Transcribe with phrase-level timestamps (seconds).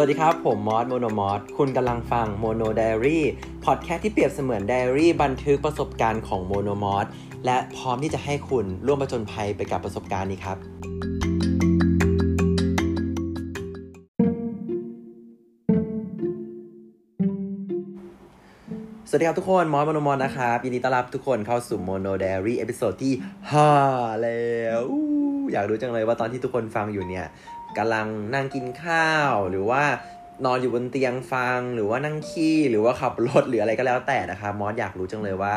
[0.00, 3.24] สวัสดีครับ ผมมอสโมโนมอสคุณกำลังฟังโมโนไดอารี่
[3.64, 7.06] พอดแคสต์ที่เปรียบเสมือนไดอารี่บันทึกประสบการณ์ของโมโนมอส
[7.46, 10.56] และพร้อมที่จะให้คุณร่วมประจนภัยไปกับประสบการณ์นี้ครับ
[19.08, 23.14] สวัสดีครับทุกคนมอสโมโนมอสนะครับ ยินดีต้อนรับทุกคนเข้าสู่โมโนไดอารี่ episode ที่
[23.68, 24.82] 5 แล้ว
[25.52, 27.26] อยากรู้จังเลยว่าตอนที่ทุกคนฟังอยู่เนี่ย
[27.78, 29.82] กำลังนั่งกินข้าว หรือว่า
[30.44, 35.56] นอนอยู่บนเตียงฟัง หรือว่านั่งขี้ หรือว่าขับรถหรืออะไรก็แล้วแต่นะครับมอสอยากรู้จังเลยว่า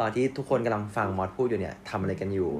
[0.00, 2.50] ตอนที่ทุกคนกำลังฟังมอสพูดอยู่เนี่ยทำอะไรกันอยู่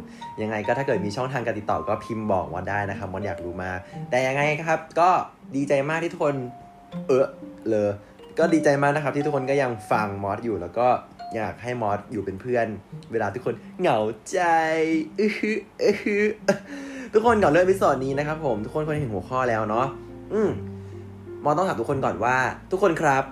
[0.43, 3.71] ยังไงก็ถ้าเกิดมีช่องทางการติดต่อก็พิมพ์บอกมอสได้นะครับมอสอยากรู้มา
[4.11, 5.11] แต่ยังไงครับ ก็
[5.57, 6.35] ดีใจมากที่ทุกคน
[7.09, 7.27] เออ
[7.69, 7.89] เลย
[8.39, 10.89] ก็ดีใจมากนะครับที่ทุกคนก็ยังฟังมอสอยู่แล้วก็
[11.37, 12.67] อยากให้มอสอยู่เป็นเพื่อน
[13.13, 14.01] เวลาทุกคนเหงา
[14.31, 14.41] ใจ
[15.19, 15.53] อือฮึ
[15.83, 16.17] อือฮึ
[17.15, 19.87] ทุกคนก่อนเริ่มพิสอดนี้นะครับผมทุกคนควรเห็นหัวข้อแล้วเนาะ
[20.33, 20.51] อืม
[21.45, 22.37] มอต้องถามทุกคนก่อนว่า
[22.71, 23.25] ทุกคนครับ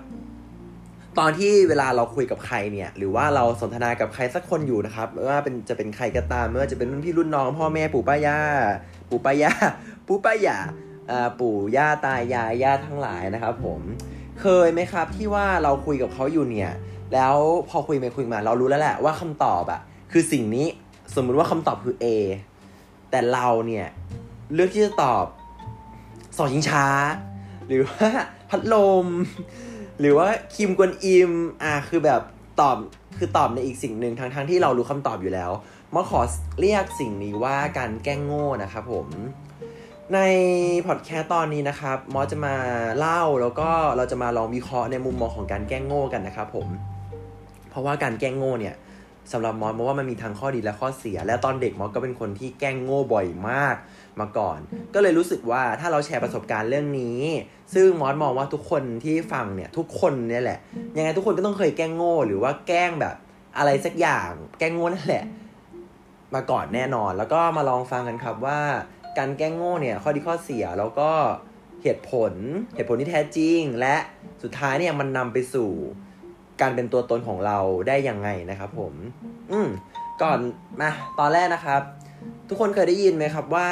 [1.19, 8.37] ตอนที่เวลาเราคุยกับใครเนี่ย หรือว่าเราสนทนากับใครสักคนอยู่นะครับไม่ว่าเป็นจะเป็นใครก็ตามไม่ว่าจะเป็นรุ่นพี่รุ่นน้องพ่อแม่ปู่ป้าย่า
[9.09, 9.51] ปู่ป้าย่า
[10.07, 10.57] ปู่ป้าย่า
[11.39, 13.81] ปู่ย่าตายายย่าทั้งหลายนะครับ ผม
[14.41, 16.71] เคยไหมครับที่ว่าเราคุยกับเขาอยู่เนี่ย
[17.13, 17.35] แล้ว
[17.69, 19.79] พอคุยไปคุยมาเรารู้แล้วแหละว่าคำตอบอะ
[20.11, 20.67] คือสิ่งนี้
[21.15, 22.05] สมมุติว่าคำตอบคือ A
[23.11, 23.87] แต่เราเนี่ย
[24.53, 25.25] เลือกที่จะตอบ
[26.37, 26.85] สอชิงช้า
[27.67, 28.07] หรือว่า
[28.49, 29.07] พัดลม
[29.99, 31.31] หรือว่าคิมกวนอิม
[31.63, 32.21] อะคือแบบ
[32.59, 32.77] ตอบ
[33.17, 35.51] คือตอบในอีกสิ่งหนึ่งทั้งทงที่เรารู้คำตอบอยู่แล้ว
[35.93, 36.21] มาขอ
[36.59, 39.07] เรียกสิ่งนี้ว่าการแกล้งโง่นะครับผม
[40.13, 40.19] ใน
[40.87, 42.55] พอดแคสต์ตอนนี้นะครับมอสจะมา
[42.97, 46.67] เล่าแล้วก็เราจะมาลองวิเคราะห์ในมุมมองของการแกล้งโง่กันนะครับผม
[47.69, 48.75] เพราะว่าการแกล้งโง่เนี่ย
[49.31, 53.75] สำหรับมอสมอว่ามันมีทั้งข้อดีและข้อเสีย และตอนเด็กมอสก็เป็นคนที่แกล้งโง่บ่อยมาก
[54.19, 54.59] มาก่อน
[54.93, 57.21] ก็เลยรู้สึกว่าถ้าเราแชร์ประสบการณ์เรื่องนี้
[57.73, 60.59] ซึ่งมอสมองว่าทุกคนที่ฟังเนี่ยทุกคนเนี่ยแหละ
[60.97, 63.15] ยังไงทุกคนก็ต้องเคยแกล้งโง่หรือว่าแกล้งแบบ
[63.57, 65.23] อะไรสักอย่าง แกล้งโง่นั่นแหละ
[66.35, 68.59] มาก่อนแน่นอน แล้วก็มาลองฟังกันครับว่า
[69.17, 71.11] การแกล้งโง่เนี่ยข้อดีข้อเสียแล้วก็
[71.83, 72.33] เหตุผล
[72.75, 73.95] เหตุผลที่แท้จริง และ
[74.43, 75.71] สุดท้ายเนี่ยมันนำไปสู่
[76.61, 77.57] การเป็นตัวตนของเรา
[77.87, 78.93] ได้ยังไงนะครับผม
[79.51, 79.69] อืม
[80.21, 80.39] ก่อน
[80.81, 81.81] มาตอนแรกนะครับ
[82.49, 83.67] ทุกคนเคยได้ยินไหมครับว่า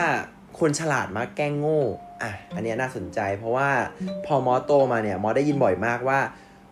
[0.59, 1.81] คนฉลาดมักแกล้งโง่
[2.21, 3.69] อะอันนี้น่าสนใจ เพราะว่า
[4.25, 6.19] พอมอโตมาเนี่ยมอได้ยินบ่อยมากว่า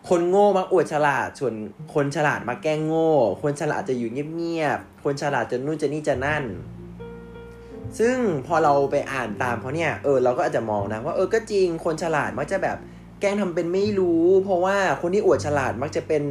[0.09, 1.53] คนโง่มักอวดฉลาด ส่วน
[1.93, 3.11] คนฉลาดมักแกล้งโง่
[3.43, 6.43] คนฉลาดจะอยู่เงียบๆคนฉลาดจะนู่นจะนี่จะนั่น
[7.99, 8.17] ซึ่ง
[8.47, 12.77] พอเราไปอ่านตามเขาเนี่ยเออเราก็อาจจะมองนะว่าเออก็จริงคนฉลาดมักจะแบบ
[13.19, 16.23] แกล้งทำเป็นไม่รู้ เพราะว่าคนที่อวดฉลาดมักจะเป็น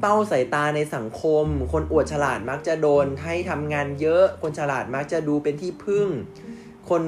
[0.00, 6.08] เป้าสายตาในสังคม คนอวดฉลาดมักจะโดนให้ทำงานเยอะ คนฉลาดมักจะดูเป็นที่พึ่ง
[6.90, 7.02] คน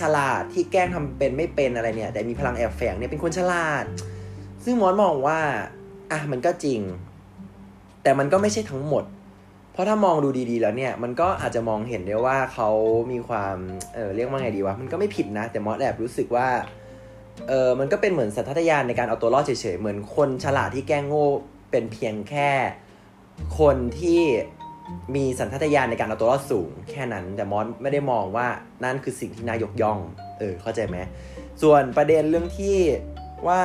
[0.00, 3.84] ฉลาดที่แกล้งทำเป็นไม่เป็นอะไรเนี่ย แต่มีพลังแอบแฝงเนี่ยเป็นคนฉลาด
[4.64, 5.40] ซึ่งมอสมองว่า
[6.12, 6.80] อะมันก็จริง
[8.02, 9.04] แต่มันก็ไม่ใช่ทั้งหมด
[9.72, 12.70] เพราะถ้ามองดูดีๆแล้วเนี่ย มันก็อาจจะมองเห็นได้ว่าเขา
[13.12, 13.56] มีความ
[13.94, 16.48] เออเรียกว่าไงดีวะมันก็ไม่ผิดนะ แต่มอสแอบรู้สึกว่า
[17.48, 21.26] เออมันก็เป็นเหมือนสัตยานในการเอาตัวรอดเฉยๆ เหมือนคนฉลาดที่แกล้งโง่
[21.70, 22.50] เป็นเพียงแค่
[23.58, 24.22] คนที่
[25.14, 28.46] มีสัญชาตญาณในการเอาตัวรอดสูง แค่นั้นแต่มอสไม่ได้มองว่า
[28.84, 29.98] นั่นคือสิ่งที่นายกย่อง
[30.38, 30.96] เออเข้าใจไหม
[31.62, 32.76] ส่วนประเด็นเรื่องที่
[33.48, 33.62] ว่า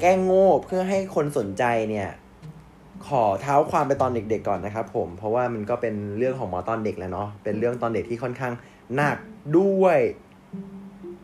[0.00, 2.10] แกล้งโง่เพื่อให้คนสนใจเนี่ย
[3.06, 8.52] ขอเท้าความไปตอนเด็กๆก่อนนะครับผมเพราะว่ามันก็เป็นเรื่องของหมอตอนเด็กแล้วเนาะเป็นเรื่องตอนเด็กที่ค่อนข้าง
[8.96, 9.16] หนัก
[9.58, 9.98] ด้วย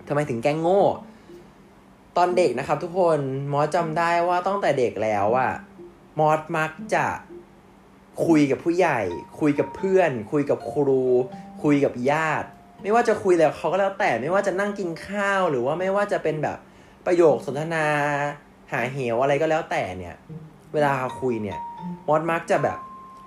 [0.08, 0.82] ทำไมถึงแกล้งโง่
[2.16, 3.18] ตอนเด็กนะครับ ทุกคน
[3.52, 5.52] มอสจำได้ว่าตั้งแต่เด็กแล้วอะ
[6.18, 7.06] มอสมักจะ
[8.26, 9.00] คุยกับผู้ใหญ่
[9.40, 11.04] คุยกับเพื่อน คุยกับครู
[11.62, 12.48] คุยกับญาติ
[12.82, 16.58] ไม่ว่าจะคุยแล้วเขาก็แล้วแต่ไม่ว่าจะนั่งกินข้าวหรือว่าไม่ว่าจะเป็นแบบ
[17.06, 17.86] ประโยคสนทนา
[18.72, 20.16] หาเหวอะไรก็แล้วแต่เนี่ย
[20.72, 21.58] เวลาเขาคุยเนี่ย
[22.08, 22.78] มอสมักจะแบบ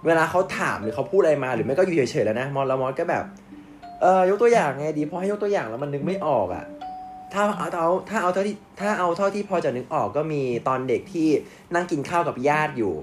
[0.05, 3.23] เวลาเขาถามหรือเขาพูดอะไรมา หรือไม่ก็อยู่เฉยๆแล้วนะมอสแล้วมอสก็แบบ
[4.01, 6.65] เออยกตัวอย่างไงดีพอให้ยกตัวอย่างแล้วมันนึกไม่ออกอะ่ะ
[7.33, 11.27] ถ้าเอาถ้าเอาเท่าที่ถ้าเอาเท่าที่พอจะนึกออกก็มีตอนเด็กที่
[11.75, 12.93] นั่งกินข้าวกับญาติอยู่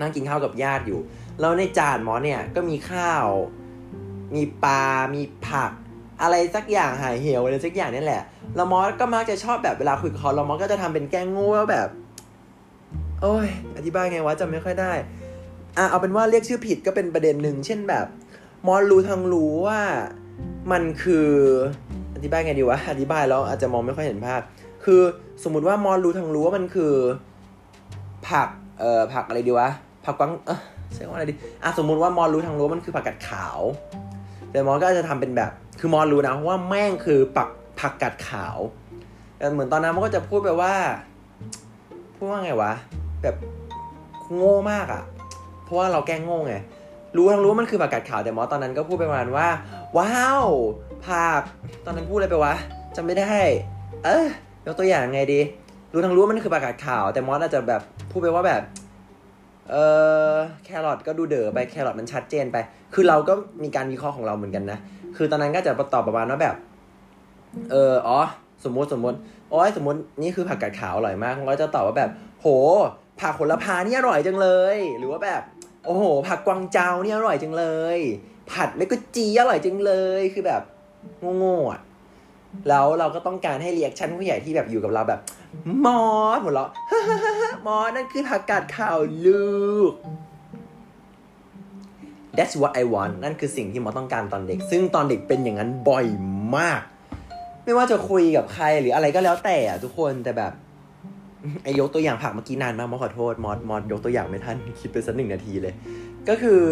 [0.00, 1.00] นั่งกินข้าวกับญาติอยู่
[1.40, 3.26] แล้วในจานหมอเนี่ยก็มีข้าว
[4.34, 4.84] มีปลา
[5.14, 5.72] มีผัก
[6.22, 8.22] อะไรสักอย่างหายเหี่ยวอะไรสักอย่างนี่แหละ
[8.56, 11.88] แล้วมอสก็มักจะชอบแบบเวลาคุยกับเขาเรามอสก็จะทำเป็นแกล้งโง่วแบบ
[13.22, 14.92] โอ้ย อธิบายไงวะจำไม่ค่อยได้
[15.76, 18.06] อะเอาเป็นว่าเรียกชื่อผิดก็เป็นประเด็นหนึ่งเช่นแบบ
[18.66, 19.80] มอสรู้ทั้งรู้ว่า
[20.72, 21.28] มันคือ
[22.18, 24.40] อธิบายไงดีวะ อธิบายแล้วอาจจะมองไม่ค่อยเห็นภาพ
[24.84, 25.00] คือ
[25.44, 26.92] สมมุติว่ามอสรู้ทั้งรู้ว่ามันคือ
[28.28, 28.48] ผัก
[28.78, 29.68] เอ่อ ผักอะไรดีวะ
[30.04, 30.60] ผักกวางเออ
[30.94, 33.58] ใช่ว่าอะไรดี อะสมมุติว่ามอสรู้ทั้งรู้ว่ามันคือผักกาดขาว
[34.50, 35.50] แต่มอสก็จะทำเป็นแบบ
[35.80, 37.48] คือมอสรู้นะว่าแม่งคือปัก
[37.80, 38.56] ผักกาดขาว
[39.36, 40.74] แต่เหมือนตอนนั้นมันก็จะพูดไปว่า
[42.16, 42.72] พูดว่าไงวะ
[43.22, 43.36] แบบ
[44.34, 45.02] โง่มากอะ่ะ
[45.64, 46.54] เพราะว่าเราแกล้งโง่ไง
[47.16, 49.48] รู้ทั้งรู้ว่ามันคือผักกาดขาวแต่หมอตอนนั้นก็พูดไปประมาณว่า
[49.98, 50.44] ว้าว
[51.06, 51.42] ผัก
[51.84, 52.54] ตอนนั้นพูดอะไรไปวะ
[52.96, 53.36] จำไม่ได้
[54.04, 54.26] เออ
[54.66, 55.40] ยกตัวอย่างไงดี
[55.92, 58.62] รู้ทั้งรู้ว่ามันคือผักกาดขาว แต่มอสอาจจะแบบพูดไปว่าแบบ
[59.70, 59.76] เอ
[60.30, 60.32] อ
[60.64, 62.56] แครอทก็ดูเด๋อไปแครอทมันชัดเจนไป
[62.94, 63.32] คือเราก็
[63.62, 64.78] มีการวิเคราะห์ของเราเหมือนกันนะ
[65.16, 66.56] คือตอนนั้นก็จะตอบประมาณว่าแบบ
[67.70, 68.20] เอออ๋อ
[68.64, 69.18] สมมติสมมติ
[69.50, 72.10] โอ้ยสมมตินี่คือผักกาดขาวอร่อยมากเราจะตอบว่าแบบ
[72.40, 72.46] โห
[73.20, 75.42] ผักโหระพานี่อร่อยจังเลย หรือว่าแบบ
[75.88, 77.64] โอ้โห ผักกวางเจาเนี่ยอร่อยจังเล
[77.96, 77.98] ย
[78.50, 80.62] ผัดเมกจีอร่อยจังเลยคือแบบ
[81.38, 81.80] โง่ๆอะ
[82.68, 85.20] แล้วเราก็ต้องการให้เรียกชั่นผู้ใหญ่ที่แบบอยู่กับเราแบบ
[85.84, 86.02] มอ
[86.36, 86.68] สหมดแล้ว
[87.66, 89.48] มอสนั่นคือผักกาดขาวลู
[89.90, 89.92] ก
[92.36, 96.06] That's what I want นั่นคือสิ่งที่มอสต้องการตอนเด็ก ซึ่งตอนเด็กเป็นอย่างนั้นบ่อย
[96.56, 96.80] มาก
[97.64, 100.52] ไม่ว่าจะคุยกับใครหรืออะไรก็แล้วแต่อะทุกคนแต่แบบ
[101.64, 105.74] ไอยกตัวอย่างผักเมื่อกี้นานมากมอขอโทษมอสมอสยกตัวอย่างไม่ทันคิดไปสักหนึ่งนาทีเลย
[106.28, 106.62] ก็คือ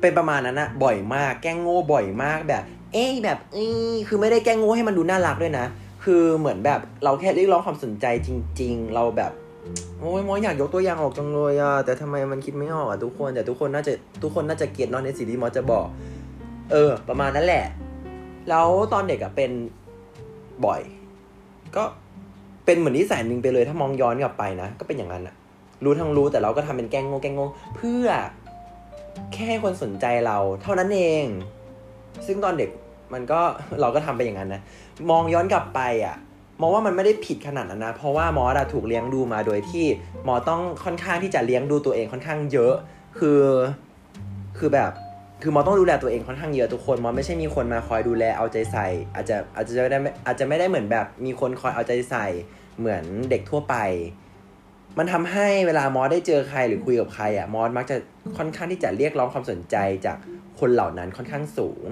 [0.00, 2.62] เป็นประมาณนั้นนะบ่อยมากแกล้งโง่บ่อยมากแบบ
[2.92, 5.66] เอ้ยแบบเอ้ยคือไม่ได้แกล้งโง่ให้มันดูน่ารักด้วยนะ
[6.04, 8.30] คือเหมือนแบบเราแค่เรียกร้องความสนใจจ
[8.60, 9.32] ริง ๆ เราแบบ
[10.00, 13.92] โอ้ยมอสอยากยกตัวอย่างออกจังเลยอะแต่ทำไมมันคิดไม่ออกอะทุกคนแต่ทุกคนน่าจะ
[14.22, 15.86] ทุกคนน่าจะเก็ตเนอะในสิ่งที่มอสจะบอก
[16.70, 17.64] เออ ประมาณนั้นแหละ
[18.48, 19.50] แล้วตอนเด็กอะเป็น
[20.66, 20.80] บ่อย
[21.76, 21.84] ก็
[22.64, 25.34] เป็นเหมือนนิสัยหนึ่งไปเลยถ้ามองย้อนกลับไปนะ ก็เป็นอย่างนั้นอะ
[25.84, 27.46] รู้ทั้งรู้แต่เราก็ทำเป็นแกล้งโง่แกล้งโง่
[27.76, 28.06] เพื่อ
[29.32, 31.24] แค่ให้คนสนใจเรา เท่านั้นเอง
[32.26, 32.70] ซึ่งตอนเด็ก
[33.12, 33.40] มันก็
[33.80, 34.60] เราก็ทำไปอย่างนั้นนะ
[35.10, 36.16] มองย้อนกลับไปอะ
[36.60, 39.84] มองว่ามันไม่ได้ผิดขนาดนั้นนะ เพราะว่ามอสถูกเลี้ยงดูมาโดยที่
[40.26, 42.74] มอต้องค่อนข้างที่จะเลี้ยงดูตัวเองค่อนข้างเยอะ
[43.18, 43.42] คือ
[44.58, 44.92] คือแบบ
[45.42, 52.26] คือมอสต้องดูแลตัวเองค่อนข้างเยอะทุกคนมอสไม่ใช่มีคนมาคอยดูแลเอาใจใส่ อาจจะอาจจะไม่ได้อาจจะไม่ได้เหมือนแบบมีคนคอยเอาใจใส่
[52.78, 53.74] เหมือนเด็กทั่วไป
[54.98, 57.96] มันทำให้เวลามอสได้เจอใครหรือคุยกับใครอะมอสมักจะ
[58.36, 59.76] ค่อนข้างที่จะเรียกร้องความสนใจ
[60.06, 60.16] จาก
[60.60, 61.84] คนเหล่านั้นค่อนข้างสูง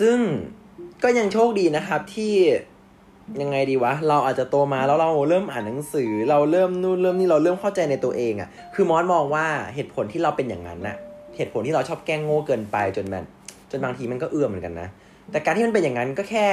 [0.00, 0.18] ซึ่ง
[1.02, 2.34] ก็ยังโชคดีนะครับที่
[3.40, 10.96] ยังไงดีวะ เราอาจจะโตมาแล้วเราเริ่มอ่านหนังสือ เราเริ่มนู่นเริ่มนี่เราเริ่มเข้าใจในตัวเองอะ่ะ คือมอสมองว่าเหตุผลที่เราเป็นอย่างนั้นน่ะ
[11.36, 13.24] เหตุผลที่เราชอบแกล้งโง่เกินไปจนมัน
[13.70, 14.88] จนบางทีมันก็เอื้อมเหมือนกันนะ
[15.30, 16.48] แต่การที่มันเป็นอย่างนั้นก็แค่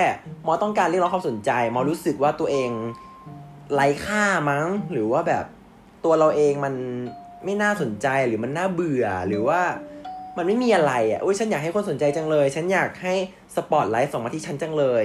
[0.45, 2.69] มอต้องการเรียกร้องความสนใจ มอรู้สึกว่าตัวเอง
[3.73, 5.45] ไร้ค่ามั้ง หรือว่าแบบ
[6.05, 6.73] ตัวเราเองมัน
[7.45, 9.61] ไม่น่าสนใจหรือมันน่าเบื่อหรือว่า
[10.37, 13.13] มันไม่มีอะไรอะอุ้ยฉันอยากให้คนสนใจจังเลย ฉันอยากให้
[13.55, 15.03] สปอตไลท์ส่องมาที่ฉันจังเลย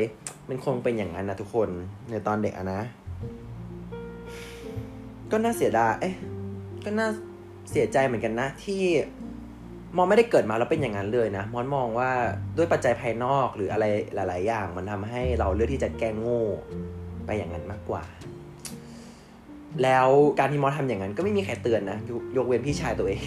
[0.49, 1.69] มันคงเป็นอย่างนั้นนะทุกคน
[2.11, 2.81] ในตอนเด็กอะนะ
[5.31, 6.15] ก็น่าเสียดายเอ๊ะ
[6.85, 7.09] ก็น่า
[7.71, 8.83] เสียใจเหมือนกันนะที่
[9.97, 12.11] มองไม่ได้เกิดมาแล้วเป็นอย่างนั้นเลยนะมอนมองว่า
[12.57, 16.43] ด้วยปัจจัยภายนอกหรืออะไรหลาย ๆ อย่าง มันทำให้เราเลือกที่จะแกล้งโง่
[17.27, 18.05] ไปอย่างนั้นมากกว่า
[19.83, 20.09] แล้ว
[20.39, 23.23] การที่มอสทำอย่างนั้น ก็ไม่มีใครเตือนนะยกยกเว้นพี่ชายตัวเอง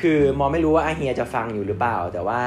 [0.00, 2.40] คือมอไม่รู้ว่าอาเฮียจะฟังอยู่หรือเปล่า แต่ว่า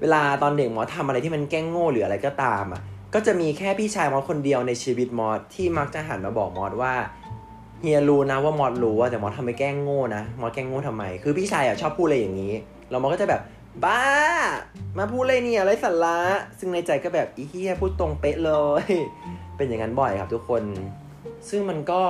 [0.00, 2.82] เวลาตอนเด็กมอสทำอะไรที่มันแกล้งโง่หรืออะไรก็ตามอะ
[3.14, 6.94] ก็จะมีแค่พี่ชายมอสคนเดียวในชีวิตมอสที่มักจะหันมาบอกมอสว่า
[7.82, 12.54] เฮียรู้นะว่ามอสรู้ว่าแต่มอสทำไปแกล้งโง่นะมอสแกล้งโง่ทำไม คือพี่ชายอะชอบพูดอะไรอย่างนี้
[12.90, 13.40] แล้วมอก็จะแบบ
[13.84, 14.02] บ้า
[14.98, 16.18] มาพูดอะไรเนี่ยอะไรสาระ
[16.58, 18.84] ซึ่งในใจก็แบบอีเฮียพูดตรงเป๊ะเลย
[19.56, 20.62] เป็นอย่างนั้นบ่อยครับทุกคน
[21.48, 22.00] ซึ่งมันก็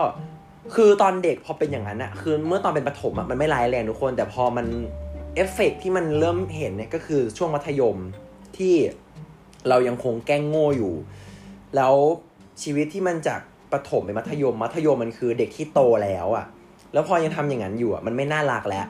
[0.75, 4.67] คือตอนเด็กพอเป็นอย่างนั้นอะคือเมื่อตอนเป็นประถมอะมันไม่ร้ายแรงทุกคน แต่พอมัน
[5.35, 7.97] เอฟเฟกที่มันเริ่มเห็นเนี่ยก็คือช่วงมัธยม
[8.57, 8.75] ที่
[9.69, 10.95] เรายังคงแกล้งโง่อยู่
[11.77, 11.95] แล้ว
[12.63, 13.41] ชีวิตที่มันจาก
[13.73, 16.47] ประถมไปมัธยม มัธยมมันคือเด็กที่โตแล้วอะ
[16.93, 18.87] แล้วพอยังทำอย่างนั้นอยู่อะมันไม่น่ารักแล้ว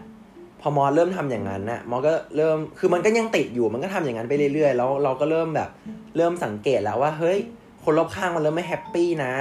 [0.61, 5.69] พอมอเริ่มทำอย่างนั้นน่ะมอก็เริ่มคือมันก็ยังติดอยู่มันก็ทำอย่างนั้นไปเรื่อยๆแล้วเราก็เริ่มแบบ
[6.17, 7.39] เริ่มสังเกตแล้วว่า เฮ้ย
[7.85, 9.33] คนรอบข้างมันเริ่มไม่แฮปปี้นะ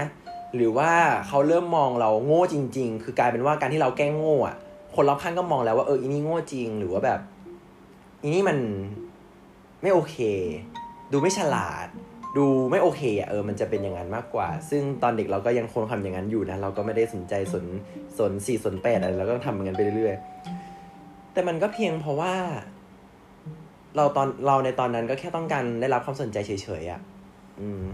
[0.56, 0.92] หรือว่า
[1.28, 4.56] เขาเริ่มมองเราโง่จริง ๆ คือกลายเป็นว่าการที่เราแกล้งโง่อะ
[4.96, 7.20] คนรอบข้างก็มองแล้วว่าเอออีนี่โง่จริงหรือว่าแบบ
[8.22, 8.58] อีนี่มัน
[9.82, 10.18] ไม่โอเค
[11.12, 11.88] ดูไม่ฉลาด
[12.38, 17.66] ดูไม่โอเคอะเออมันจะเป็นอย่างนั้นมากกว่า ซึ่งตอนเด็กเราก็ยังคงทำอย่างนั้นอยู่นะเราก็ไม่ได้สนใจสน
[18.18, 22.34] สนสี่สนแปดอะไรเราก็ทำอย่างนั้นไปเรื่อยๆแต่มันก็เพียงเพราะว่า
[23.96, 27.02] เราตอนเราในตอนนั้นก็แค่ต้องการได้รับความสนใจเฉยๆอะ
[27.62, 27.86] อืม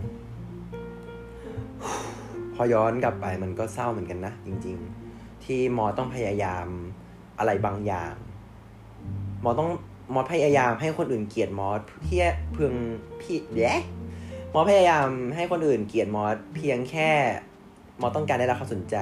[2.56, 4.78] พอย้อนกลับไปมันก็เศร้าเหมือนกันนะจริง
[5.12, 6.68] ๆ ที่มอต้องพยายาม
[7.40, 8.14] อะไรบางอย่าง
[9.44, 9.70] มอต้อง
[10.14, 11.68] มอพยายามให้คนอื่นเกลียดมอ
[12.02, 12.74] เพียเพียง
[13.22, 13.74] พี่เด้
[14.54, 17.12] มอพยายามให้คนอื่นเกลียดมอสเพียงแค่
[18.02, 18.96] มอสต้องการได้รับความสนใจ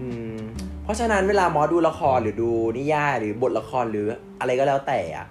[0.00, 0.38] อืม
[0.82, 4.06] เพราะฉะนั้นเวลามอสดูละครหรือดูนิยายหรือบทละครหรือ
[4.40, 5.26] อะไรก็แล้วแต่อะ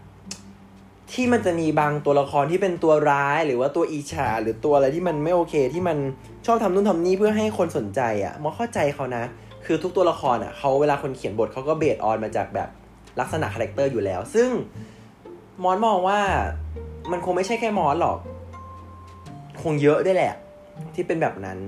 [1.11, 5.97] ที่มันจะมีบางตัวละครที่เป็นตัวร้าย หรือว่าตัวอิจฉาหรือตัวอะไรที่มันไม่โอเค ที่มัน
[6.45, 9.23] ชอบทำนู่นทำนี่เพื่อให้คนสนใจอะ่ะมอสเข้าใจเขานะ
[9.65, 12.69] คือทุกตัวละครอะ่ะเขาเวลาคนเขียนบทเขาก็ base on มาจากแบบ
[13.19, 14.49] ลักษณะ character อยู่แล้ว ซึ่ง
[15.63, 16.19] มอนมองว่า
[17.11, 18.17] มันคงไม่ใช่แค่มอนหรอก
[19.63, 20.33] คงเยอะได้แหละ
[20.95, 21.59] ที่เป็นแบบนั้น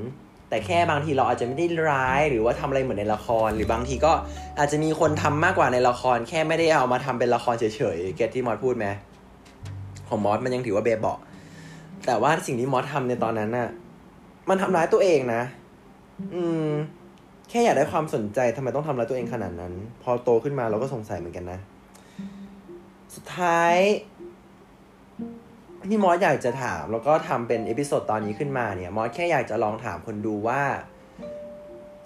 [0.50, 4.12] แต่แค่บางทีเราอาจจะไม่ได้ร้ายหรือว่าทำอะไรเหมือนในละคร หรือบางทีก็
[4.60, 7.64] อาจจะมีคนทำมากกว่าในละคร แค่ไม่ได้เอามาทำเป็นละครเฉ
[7.96, 8.88] ยๆเก็ตที่มอสพูดไหม
[10.08, 11.20] ของมอสมันยังถือว่าเบเบาะ
[12.06, 13.70] แต่ว่าสิ่งที่มอสทำในตอนนั้นน่ะ
[14.50, 15.42] มันทำร้ายตัวเองนะ
[16.34, 16.70] อืม
[17.50, 21.60] แค่อยากได้ความสนใจทำไมต้องทำร้ายตัวเองขนาดนั้น พอโตขึ้นมาเราก็สงสัยเหมือนกันนะ
[23.16, 23.76] สุดท้าย
[25.88, 30.62] ที่มอสอยากจะถามแล้วก็ทำเป็น episode ตอนนี้ขึ้นมาเนี่ยมอสแค่อยากจะลองถามคนดูว่า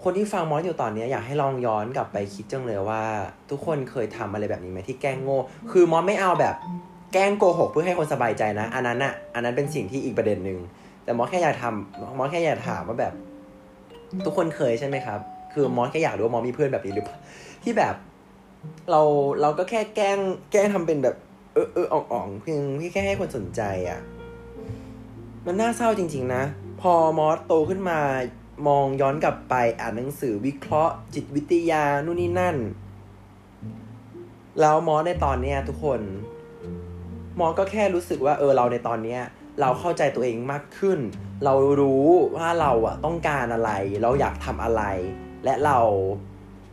[0.03, 3.03] คนที่ฟังมอสอยู่ตอนนี้อยากให้ลองย้อนกลับไปคิดจังเลยว่า
[3.49, 5.39] ทุกคนเคยทำอะไรแบบนี้ไหมที่แกล้งโง่
[5.71, 6.55] คือมอสไม่เอาแบบ
[7.13, 10.59] แกล้งโกหกเพื่อให้คนสบายใจนะ อันนั้นอะอันนั้นเป็นสิ่งที่อีกประเด็นหนึ่ง
[11.03, 13.13] แต่มอสแค่อยากทำมอสแค่อยากถามว่าแบบ
[14.25, 15.19] ทุกคนเคยใช่ไหมครับ
[15.53, 17.17] คือมอสแค่อยากรู้ว่ามอสมีเพื่อนแบบนี้หรือเปล่า
[17.63, 17.95] ที่แบบ
[18.91, 19.01] เรา
[19.41, 20.17] เราก็แค่แกล้ง
[20.51, 21.15] แกล้งทำเป็นแบบ
[21.53, 23.99] เออเอออ่องๆเพียงพี่แค่ให้คนสนใจอะ่ะ
[25.45, 26.43] มันน่าเศร้าจริง ๆ นะ
[26.81, 27.99] พอมอสโตขึ้นมา
[28.67, 32.57] มองย้อนกลับไปอ่านหนังสือวิเคราะห์ จิตวิทยานู่นนี่นั่น
[34.59, 36.01] แล้วมอสในตอนเนี้ยทุกคน
[37.39, 39.21] มอสก็แค่รู้สึกว่าเออเราในตอนเนี้ย
[39.59, 40.99] เราเข้าใจตัวเองมากขึ้น
[41.45, 44.83] เรารู้ว่าเราอะต้องการอะไร เราอยากทำอะไร
[45.45, 45.79] และเรา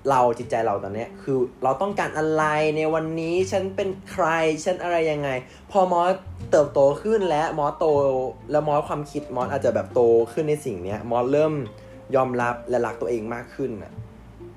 [0.09, 2.45] เราจิตใจเราตอนนี้คือเราต้องการอะไร
[2.77, 4.27] ในวันนี้ฉันเป็นใคร
[4.65, 5.29] ฉันอะไรยังไง
[5.71, 6.11] พอมอส
[6.51, 7.87] เติบโตขึ้นและมอสโต
[8.51, 10.01] แล้วมอสความคิดมอสอาจจะแบบโต
[10.33, 11.53] ขึ้นในสิ่งเนี้ยมอสเริ่ม
[12.15, 13.93] ยอมรับและรักตัวเองมากขึ้นอะ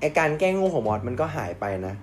[0.00, 1.94] ไอการแก้งงูของมอสมันก็หายไปนะ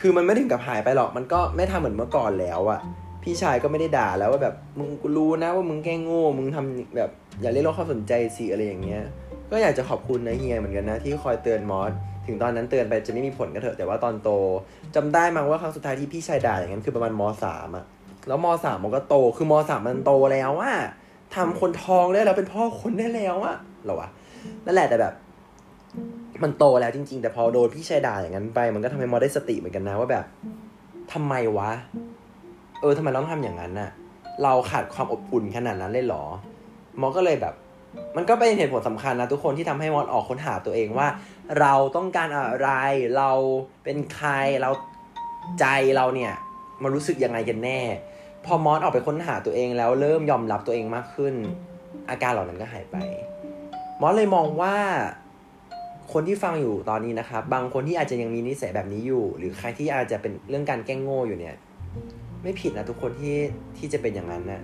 [0.00, 2.80] คือมันไม่ถึงกับหายไปหรอกมันก็ไม่ทำเหมือนเมื่อก่อนแล้วอะ
[3.22, 9.02] พี่ชายก็ไม่ได้ด่าแล้วว่าแบบมึงรู้นะว่ามึงแกล้งโง่มึงทำแบบอย่าเรียกร้องความสนใจสิอะไรอย่างเงี้ย
[9.50, 11.92] ก็อยากจะขอบคุณนะเฮียเหมือนกันนะที่คอยเตือนมอส
[12.26, 14.30] ถึงตอนนั้นเตือนไปจะไม่มีผลก็เถอะแต่ว่าตอนโต
[14.94, 17.84] จำได้มั้งว่าครั้งสุดท้ายที่พี่ชายด่าอย่างนั้นคือประมาณมสามอะ
[18.28, 20.72] แล้วมสามมันก็โตคือมสามมันโตแล้วว่า
[21.34, 24.08] ทำคนทองได้แล้วเป็นพ่อคนได้แล้วอะหรอวะ
[24.66, 25.14] นั่นแหละแต่แบบ
[26.42, 30.24] มันโตแล้วจริง ๆ แต่พอโดนพี่ชายด่าอย่างนั้นไป มันก็ทำให้มอได้สติเหมือนกันนะว่าแบบ
[31.12, 31.70] ทำไมวะ
[32.80, 33.90] เออทำไมต้องทำอย่างนั้นน่ะ
[34.42, 36.24] เราขาดความอบอุ่นขนาดนั้นเลยเหรอ
[37.00, 37.54] มอก็เลยแบบ
[38.16, 41.08] มันก็เป็นเหตุผลสำคัญนะทุกคนที่ทำให้มอสออกค้นหาตัวเองว่า
[41.60, 42.68] เราต้องการอะไร
[43.16, 43.30] เรา
[43.84, 44.30] เป็นใคร
[44.60, 44.70] เรา
[45.60, 46.34] ใจเราเนี่ย
[46.82, 47.80] มันรู้สึกยังไงกันแน่
[48.44, 51.34] พอมอสออกไปค้นหาตัวเองแล้วเริ่มยอมรับตัวเองมากขึ้น
[52.10, 52.96] อาการเหล่านั้นก็หายไป
[54.00, 54.76] มอสเลยมองว่า
[56.12, 61.56] คนที่ฟังอยู่ตอนนี้นะครับ บางคนที่อาจจะยังมีนิสัยแบบนี้อยู่ หรือใครที่อาจจะเป็นเรื่องการแกล้งโง่อยู่เนี่ย
[62.42, 63.36] ไม่ผิดนะทุกคนที่
[63.78, 64.60] ที่จะเป็นอย่างนั้นนะ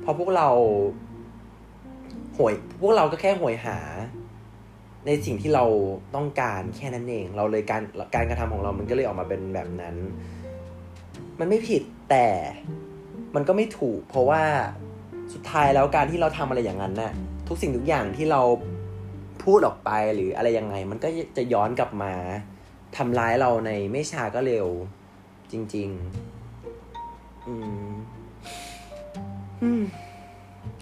[0.00, 0.48] เพราะพวกเรา
[2.36, 3.78] หวยพวกเราก็แค่หวยหา
[5.06, 5.64] ในสิ่งที่เรา
[6.14, 7.82] ต้องการแค่นั้นเอง เราเลยการ
[8.14, 9.96] การกระทำของเรามันก็เลยออกมาเป็นแบบนั้น
[11.40, 12.26] มันไม่ผิดแต่
[13.34, 14.42] มันก็ไม่ถูก เพราะว่า
[15.32, 17.12] สุดท้ายแล้วการที่เราทำอะไรอย่างนั้นน่ะ
[17.48, 18.42] ทุกสิ่งทุกอย่างที่เรา
[19.44, 22.12] พูดออกไปหรืออะไรยังไง มันก็จะย้อนกลับมา
[22.96, 24.68] ทำร้ายเราในไม่ช้าก็เร็ว
[25.52, 25.88] จริง
[26.68, 27.54] ๆ อื
[27.86, 27.90] ม
[29.62, 29.82] อืม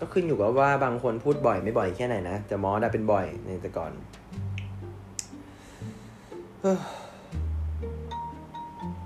[0.01, 3.93] ก็ขึ้นอยู่กับว่าบางคนพูดบ่อยไม่บ่อยแค่ไหนนะ แต่มอสเป็นบ่อยในแต่ก่อน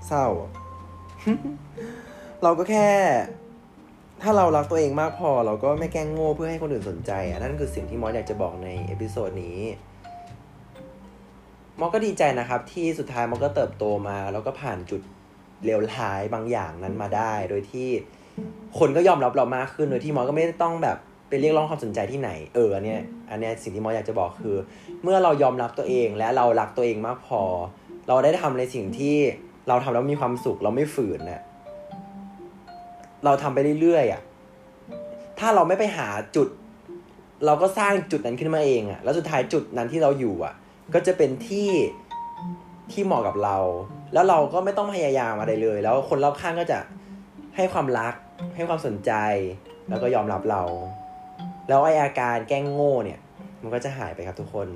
[0.07, 0.27] เศร้า
[2.43, 2.89] เราก็แค่
[4.21, 9.59] ถ้าเรารักตัวเองมากพอ เราก็ไม่แกล้งโง่เพื่อให้คนอื่นสนใจอะนั่นคือสิ่งที่มอสอยากจะบอกใน episode นี้
[11.79, 15.01] มอสก็ดีใจนะครับ ที่สุดท้ายมอสก็เติบโตมา แล้วก็ผ่านจุด
[15.65, 17.89] เลวร้ายบางอย่างนั้นมาได้ โดยที่
[18.79, 20.97] คนก็ยอมรับเรามากขึ้นโดยที่มอสก็ไม่ต้องแบบ
[21.29, 23.01] ไปเรียกร้องความสนใจที่ไหน เอออันเนี้ย
[23.31, 24.55] อันเนี้ยสิ่งที่มอสอยากจะบอกคือ
[25.03, 27.41] เมื่อเรายอมรับตัวเองและเรารักตัวเองมากพอ
[28.07, 29.15] เราได้ทำในสิ่งที่
[29.67, 31.43] เราทำแล้วมีความสุขเราไม่ฝืนนะ
[33.25, 34.21] เราทำไปเรื่อยๆอะ
[35.39, 36.47] ถ้าเราไม่ไปหาจุด
[37.45, 40.53] เราก็สร้างจุดนั้นขึ้นมาเองอะแล้วสุดท้ายจุดนั้นที่เราอยู่อะ
[40.93, 41.69] ก็จะเป็นที่
[42.91, 43.57] ที่เหมาะกับเรา
[44.13, 46.79] แล้วเราก็ไม่ต้องพยายามอะไรเลย แล้วคนรอบข้างก็จะ
[47.55, 48.13] ให้ความรัก
[48.55, 49.11] ให้ความสนใจ
[49.89, 50.63] แล้วก็ยอมรับเรา
[51.67, 53.19] แล้วไอ้อาการแกล้งโง่เนี่ย
[53.61, 54.67] มันก็จะหายไปครับทุกคน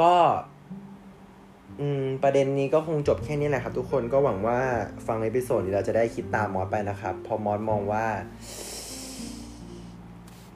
[0.00, 0.12] ก็
[1.80, 4.58] อืมประเด็นนี้ก็คงจบแค่นี้แหละครับ ทุกคนก็หวังว่า
[5.06, 8.06] ฟังใน episode นี้เราจะได้คิดตามมอสไปนะครับ พอมอสมองว่า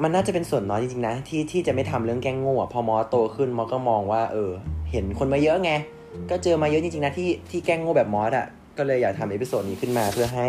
[0.03, 4.53] มันน่าจะเป็นส่วนน้อยจริงๆนะ ที่ที่จะไม่ทำเรื่องแกล้งโง่พอมอสโตขึ้นมอสก็มองว่า เออ
[4.91, 5.73] เห็นคนมาเยอะไง
[6.31, 8.47] ก็เจอมาเยอะจริงๆนะที่ที่แกล้งโง่แบบมอสอะ
[8.81, 10.49] ก็เลยอยากทำ episode นี้ขึ้นมาเพื่อให้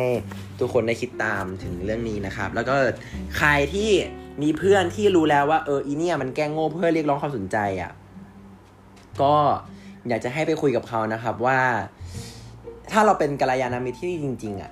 [0.59, 2.75] ทุกคนได้คิดตามถึงเรื่องนี้นะครับ แล้วก็
[3.37, 3.89] ใครที่
[4.41, 7.91] มีเพื่อนที่รู้แล้วว่าเอออีเนี่ยมันแกล้งโง่เพื่อเรียกร้องความสนใจอะ่ะ
[9.21, 9.33] ก็
[10.07, 11.59] อยากจะให้ไปคุยกับเขานะครับว่า
[12.91, 14.71] ถ้าเราเป็นกัลยาณมิตรที่จริง ๆอะ่ะ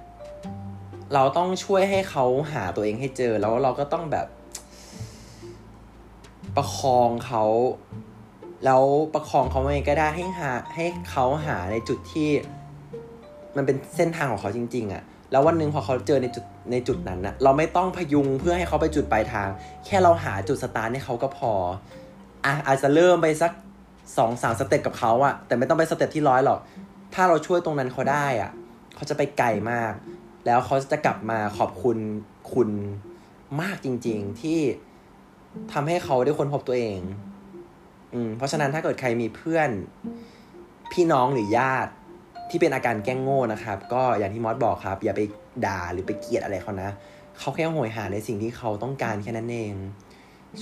[1.13, 4.27] เราต้องช่วยให้เขาหาตัวเองให้เจอแล้วเราก็ต้องแบบ
[6.55, 7.43] ประคองเขา
[8.65, 12.29] แล้วประคองเขาไงก็ได้ให้หาให้เขาหาในจุดที่
[13.57, 19.47] มันเป็นเส้นทางของเขาจริง ๆอะ่ะแล้ววันหนึ่งพอเขาเจอในจุดในจุดนั้นนะเราไม่ต้องพยุงเพื่อให้เขาไปจุดปลายทาง
[19.85, 21.53] แค่เราหาจุดสตาร์ทให้เขาก็พอ
[22.45, 23.51] อะอาจจะเริ่มไปสัก
[24.17, 26.59] สองสามสเต็ปกับเขาอะแต่ไม่ต้องไปสเต็ปที่ร้อยหรอก
[27.13, 28.51] ถ้าเราช่วยตรงนั้นเขาได้อะ
[28.95, 29.93] เขาจะไปไกลมาก
[30.45, 31.97] แล้วเขาจะกลับมาขอบคุณ
[32.53, 32.69] คุณ
[33.61, 34.59] มากจริง ๆ ที่
[35.73, 36.99] ทำให้เขาได้ค้นพบตัวเอง
[38.13, 39.69] อืมเพราะฉะนั้นถ้าเกิดใครมีเพื่อน
[40.91, 41.91] พี่น้องหรือญาติ
[42.49, 45.21] ที่เป็นอาการแกล้งโง่นะครับ ก็อย่างที่มอสบอกครับ อย่าไป
[45.65, 46.89] ด่าหรือไปเกลียดอะไรเขานะ
[47.39, 49.73] เขาแค่โหยหาในสิ่งที่เขาต้องการแค่นั้นเอง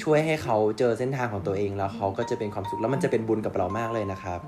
[0.02, 4.40] ช่วยให้เขาเจอเส้นทางของตัวเองแล้วเขาก็จะเป็นความสุขแล้วมันจะเป็นบุญกับเรามากเลยนะครับ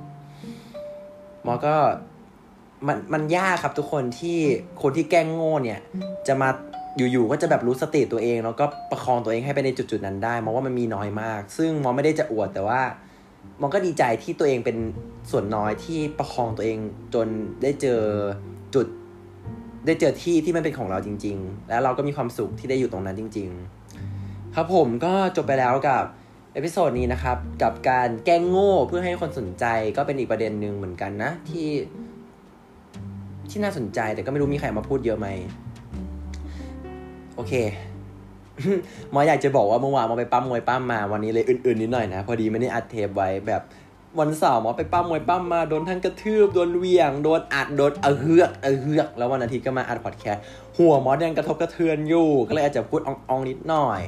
[1.45, 1.75] มอสก็
[2.87, 4.39] มันมันยากครับทุกคนที่
[4.81, 5.79] คนที่แกล้งโง่เนี่ย
[6.27, 6.49] จะมา
[6.97, 12.81] อยู่ๆก็จะแบบรู้สติตัวเองแล้วก็ประคองตัวเองให้ไปในจุดๆนั้นได้มองว่ามันมีน้อยมาก ซึ่งมอไม่ได้จะอวดแต่ว่า
[13.61, 14.77] มันก็ดีใจที่ตัวเองเป็น
[15.31, 16.79] ส่วนน้อยที่ประคองตัวเอง
[17.13, 17.27] จน
[17.63, 18.01] ได้เจอ
[18.75, 18.87] จุด
[19.85, 23.49] ได้เจอที่ที่มันเป็นของเราจริง ๆ แล้วเราก็มีความสุขที่ได้อยู่ตรงนั้นจริง
[24.01, 26.03] ๆ ครับผมก็จบไปแล้วกับ
[26.53, 29.65] episode นี้นะครับ กับการแกล้งโง่เพื่อให้คนสนใจ
[29.97, 31.67] ก็เป็นอีกประเด็นหนึ่งเหมือนกันนะ ที่
[33.49, 35.27] ที่น่าสนใจแต่ก็ไม่รู้มีใครมาพูดเยอะไหม
[37.35, 37.53] โอเค
[39.13, 43.61] มอสอยากจะบอกว่าเมื่อวานมอสไปปล้ำมวยปล้ำมาวันนี้เลยอึนๆนิดหน่อยนะ พอดีไม่ได้อัดเทปไว้แบบ
[44.19, 50.43] วันเสาร์มอสไปปล้ำมวยปล้ำมาโดนทั้งกระทืบโดนเหวี่ยงโดนอัดโดนเอเฮือกเอเฮือก แล้ววันอาทิตย์ก็มาอัดพอดแคสต์
[50.77, 54.01] หัวมอสยังกระทบกระเทือนอยู่ ก็เลยอาจจะพูดอ๊องๆนิดหน่อย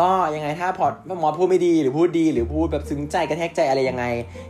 [0.00, 4.04] ก็ยังไงถ้าพอดมอสพูดไม่ดีหรือพูดดีหรือพูดแบบซึ้งใจกระแทกใจอะไรยังไง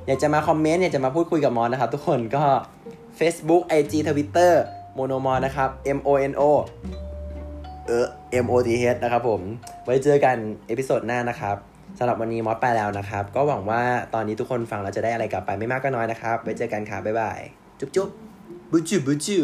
[0.07, 2.45] อยากจะมาคอมเมนต์อยากจะมาพูดคุยกับมอสนะครับทุกคนก็
[3.19, 4.53] Facebook IG Twitter
[4.95, 6.43] MonoMoth นะครับ M O N O
[7.91, 8.09] เออ
[8.45, 9.41] M O T H นะครับผม
[9.85, 11.57] ไว้เจอกัน episode หน้านะครับ
[11.99, 13.83] สำหรับวันนี้มอสไปแล้วนะครับ ก็หวังว่า
[14.15, 17.41] ตอนนี้ทุกคนฟังแล้วจะได้อะไรกลับไปไม่มากก็น้อยนะครับ ไว้เจอกันครับบ๊ายบาย
[17.81, 18.09] จุ๊บจุ๊บ
[18.71, 19.39] บุจูบุจู